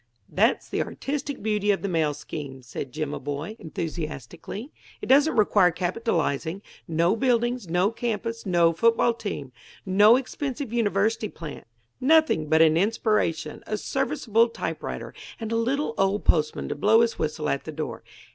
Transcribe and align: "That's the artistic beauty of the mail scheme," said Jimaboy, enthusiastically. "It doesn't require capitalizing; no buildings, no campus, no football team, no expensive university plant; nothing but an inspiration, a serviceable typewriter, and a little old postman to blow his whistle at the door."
"That's 0.29 0.67
the 0.67 0.81
artistic 0.81 1.43
beauty 1.43 1.69
of 1.69 1.83
the 1.83 1.87
mail 1.87 2.15
scheme," 2.15 2.63
said 2.63 2.91
Jimaboy, 2.91 3.55
enthusiastically. 3.59 4.71
"It 4.99 5.05
doesn't 5.05 5.35
require 5.35 5.69
capitalizing; 5.69 6.63
no 6.87 7.15
buildings, 7.15 7.69
no 7.69 7.91
campus, 7.91 8.43
no 8.43 8.73
football 8.73 9.13
team, 9.13 9.51
no 9.85 10.15
expensive 10.15 10.73
university 10.73 11.29
plant; 11.29 11.67
nothing 11.99 12.49
but 12.49 12.63
an 12.63 12.77
inspiration, 12.77 13.61
a 13.67 13.77
serviceable 13.77 14.49
typewriter, 14.49 15.13
and 15.39 15.51
a 15.51 15.55
little 15.55 15.93
old 15.99 16.25
postman 16.25 16.67
to 16.69 16.73
blow 16.73 17.01
his 17.01 17.19
whistle 17.19 17.47
at 17.47 17.65
the 17.65 17.71
door." 17.71 18.03